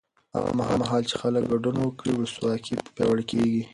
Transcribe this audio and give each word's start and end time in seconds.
هغه 0.35 0.51
مهال 0.81 1.03
چې 1.09 1.15
خلک 1.21 1.43
ګډون 1.51 1.75
وکړي، 1.79 2.11
ولسواکي 2.13 2.73
پیاوړې 2.95 3.23
کېږي. 3.31 3.63